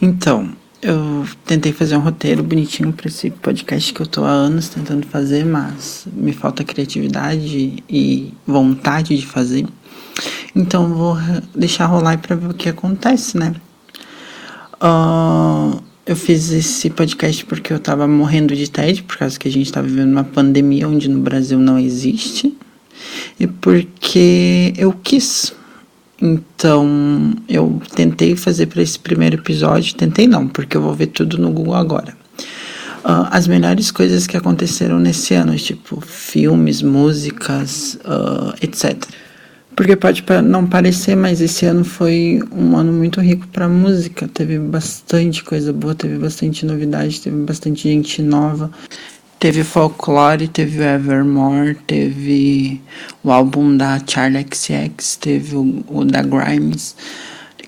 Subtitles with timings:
[0.00, 4.68] Então, eu tentei fazer um roteiro bonitinho para esse podcast que eu tô há anos
[4.68, 9.66] tentando fazer, mas me falta criatividade e vontade de fazer.
[10.54, 11.16] Então vou
[11.54, 13.54] deixar rolar para ver o que acontece, né?
[14.80, 19.50] Uh, eu fiz esse podcast porque eu tava morrendo de tédio, por causa que a
[19.50, 22.56] gente tá vivendo uma pandemia onde no Brasil não existe.
[23.38, 25.52] E porque eu quis.
[26.20, 29.94] Então, eu tentei fazer para esse primeiro episódio.
[29.94, 32.16] Tentei não, porque eu vou ver tudo no Google agora.
[33.04, 39.02] Uh, as melhores coisas que aconteceram nesse ano, tipo filmes, músicas, uh, etc.
[39.76, 44.26] Porque pode não parecer, mas esse ano foi um ano muito rico para música.
[44.26, 48.72] Teve bastante coisa boa, teve bastante novidade, teve bastante gente nova.
[49.38, 52.82] Teve Folklore, teve Evermore, teve
[53.22, 56.96] o álbum da Charlie XX, teve o, o da Grimes,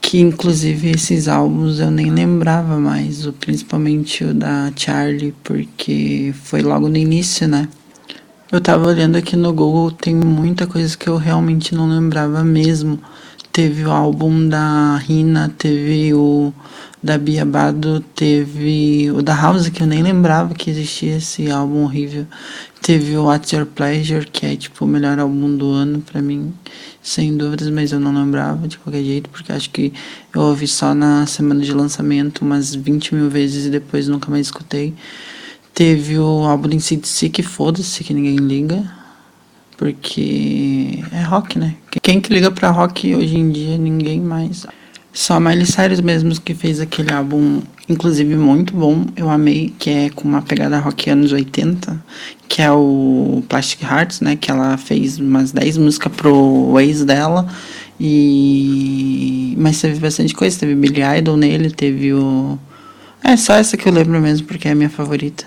[0.00, 6.62] que inclusive esses álbuns eu nem lembrava mais, o, principalmente o da Charlie, porque foi
[6.62, 7.68] logo no início, né?
[8.50, 12.98] Eu tava olhando aqui no Google, tem muita coisa que eu realmente não lembrava mesmo.
[13.58, 16.54] Teve o álbum da Rina, teve o
[17.02, 21.82] da Bia Bado, teve o da House, que eu nem lembrava que existia esse álbum
[21.82, 22.24] horrível.
[22.80, 26.54] Teve o What's Your Pleasure, que é tipo o melhor álbum do ano para mim,
[27.02, 29.92] sem dúvidas, mas eu não lembrava de qualquer jeito, porque acho que
[30.32, 34.46] eu ouvi só na semana de lançamento umas 20 mil vezes e depois nunca mais
[34.46, 34.94] escutei.
[35.74, 38.97] Teve o álbum em si que foda-se, que ninguém liga,
[39.78, 41.76] porque é rock, né?
[42.02, 43.78] Quem que liga pra rock hoje em dia?
[43.78, 44.66] Ninguém mais.
[45.12, 50.10] Só Miley Cyrus mesmo que fez aquele álbum, inclusive muito bom, eu amei, que é
[50.10, 52.04] com uma pegada rock anos 80,
[52.48, 54.36] que é o Plastic Hearts, né?
[54.36, 57.46] Que ela fez umas 10 músicas pro ex dela.
[58.00, 59.54] E.
[59.56, 62.58] Mas teve bastante coisa, teve Billy Idol nele, teve o.
[63.22, 65.44] É só essa que eu lembro mesmo, porque é a minha favorita.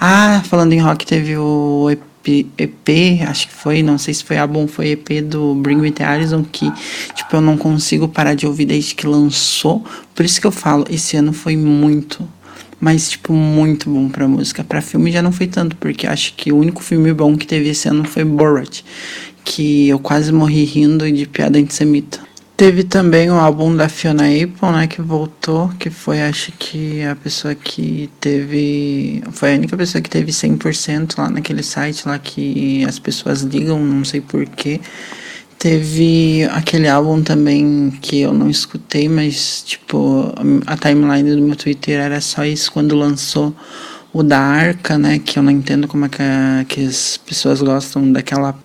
[0.00, 1.90] Ah, falando em rock, teve o
[2.26, 6.08] EP, acho que foi, não sei se foi álbum, foi EP do Bring Me The
[6.08, 6.70] Horizon, que,
[7.14, 9.84] tipo, eu não consigo parar de ouvir desde que lançou.
[10.14, 12.28] Por isso que eu falo, esse ano foi muito,
[12.80, 14.64] mas, tipo, muito bom pra música.
[14.64, 17.68] Pra filme já não foi tanto, porque acho que o único filme bom que teve
[17.68, 18.82] esse ano foi Borat,
[19.44, 22.20] que eu quase morri rindo de piada antissemita.
[22.56, 27.16] Teve também o álbum da Fiona Apple, né, que voltou, que foi, acho que, a
[27.16, 29.24] pessoa que teve...
[29.32, 33.80] Foi a única pessoa que teve 100% lá naquele site lá que as pessoas ligam,
[33.80, 34.80] não sei porquê.
[35.58, 40.32] Teve aquele álbum também que eu não escutei, mas, tipo,
[40.64, 43.52] a timeline do meu Twitter era só isso quando lançou
[44.12, 48.56] o da Arca, né, que eu não entendo como é que, as pessoas gostam daquela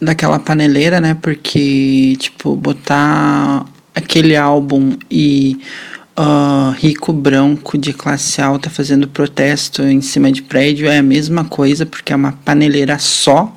[0.00, 1.16] daquela paneleira, né?
[1.20, 5.58] Porque, tipo, botar aquele álbum e
[6.18, 11.44] uh, rico branco de classe alta fazendo protesto em cima de prédio é a mesma
[11.44, 13.54] coisa, porque é uma paneleira só.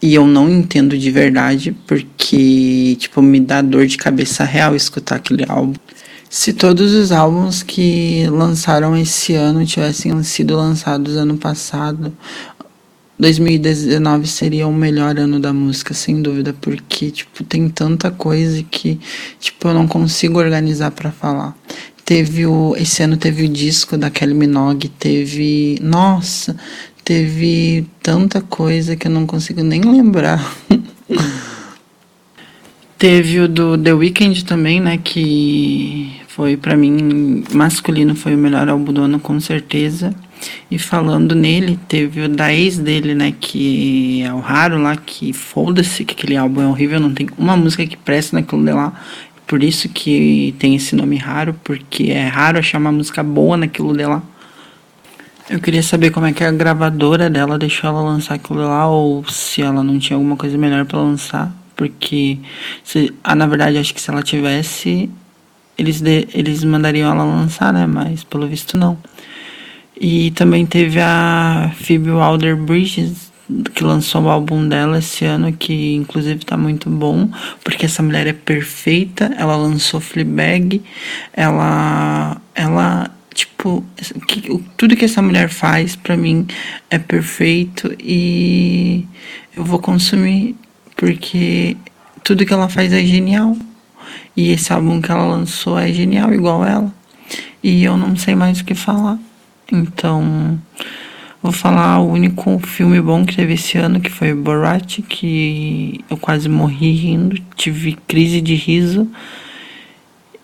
[0.00, 5.16] E eu não entendo de verdade, porque, tipo, me dá dor de cabeça real escutar
[5.16, 5.74] aquele álbum.
[6.28, 12.12] Se todos os álbuns que lançaram esse ano tivessem sido lançados ano passado,
[13.18, 19.00] 2019 seria o melhor ano da música, sem dúvida, porque, tipo, tem tanta coisa que,
[19.40, 21.56] tipo, eu não consigo organizar para falar.
[22.04, 22.76] Teve o.
[22.76, 25.78] Esse ano teve o disco da Kelly Minogue, teve.
[25.80, 26.56] Nossa,
[27.02, 30.54] teve tanta coisa que eu não consigo nem lembrar.
[32.98, 34.98] teve o do The Weeknd também, né?
[34.98, 40.14] Que foi para mim masculino, foi o melhor álbum do ano, com certeza.
[40.70, 43.32] E falando nele, teve o da ex dele, né?
[43.38, 47.56] Que é o Raro lá, que foda-se que aquele álbum é horrível, não tem uma
[47.56, 48.92] música que presta naquilo de lá.
[49.46, 53.96] Por isso que tem esse nome raro, porque é raro achar uma música boa naquilo
[53.96, 54.22] de lá.
[55.48, 59.24] Eu queria saber como é que a gravadora dela deixou ela lançar aquilo lá, ou
[59.28, 61.52] se ela não tinha alguma coisa melhor para lançar.
[61.76, 62.38] Porque,
[62.82, 65.08] se, ah, na verdade, acho que se ela tivesse,
[65.78, 67.86] eles, de, eles mandariam ela lançar, né?
[67.86, 68.98] Mas pelo visto não.
[69.98, 73.32] E também teve a Phoebe Waller-Bridges,
[73.74, 77.30] que lançou o álbum dela esse ano, que inclusive tá muito bom,
[77.64, 79.32] porque essa mulher é perfeita.
[79.38, 80.82] Ela lançou Fleabag,
[81.32, 83.84] ela, ela tipo,
[84.26, 86.46] que, tudo que essa mulher faz para mim
[86.90, 89.06] é perfeito e
[89.56, 90.56] eu vou consumir
[90.96, 91.76] porque
[92.24, 93.56] tudo que ela faz é genial.
[94.36, 96.92] E esse álbum que ela lançou é genial, igual ela.
[97.62, 99.18] E eu não sei mais o que falar.
[99.70, 100.58] Então,
[101.42, 106.16] vou falar o único filme bom que teve esse ano, que foi Borat, que eu
[106.16, 109.10] quase morri rindo, tive crise de riso.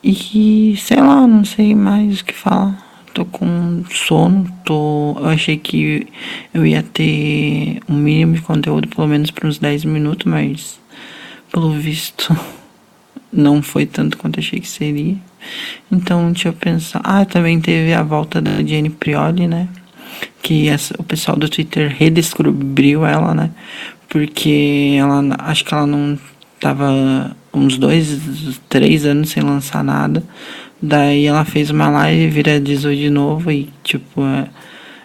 [0.02, 2.90] E sei lá, não sei mais o que falar.
[3.14, 5.16] Tô com sono, tô.
[5.18, 6.08] Eu achei que
[6.52, 10.80] eu ia ter um mínimo de conteúdo, pelo menos por uns 10 minutos, mas
[11.52, 12.34] pelo visto
[13.32, 15.16] não foi tanto quanto achei que seria.
[15.90, 17.00] Então eu pensar.
[17.02, 19.68] Ah, também teve a volta da Jenny Prioli, né?
[20.42, 23.50] Que essa, o pessoal do Twitter redescobriu ela, né?
[24.08, 26.18] Porque ela acho que ela não
[26.60, 28.20] tava uns dois,
[28.68, 30.22] três anos sem lançar nada.
[30.80, 34.48] Daí ela fez uma live, viralizou de novo e tipo, é,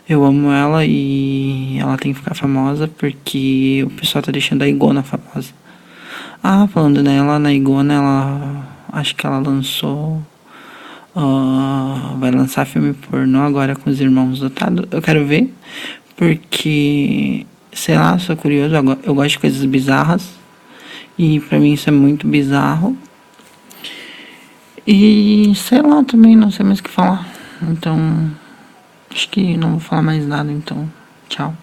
[0.10, 4.68] eu amo ela e ela tem que ficar famosa porque o pessoal tá deixando a
[4.68, 5.54] Igona famosa.
[6.44, 10.22] Ah, falando nela, na Igona, ela acho que ela lançou.
[11.16, 14.86] Uh, vai lançar filme pornô agora com os irmãos dotados.
[14.92, 15.52] Eu quero ver,
[16.16, 20.38] porque, sei lá, sou curioso, eu gosto de coisas bizarras.
[21.18, 22.96] E pra mim isso é muito bizarro.
[24.86, 27.28] E sei lá também, não sei mais o que falar.
[27.64, 28.32] Então,
[29.12, 30.88] acho que não vou falar mais nada, então,
[31.28, 31.54] tchau.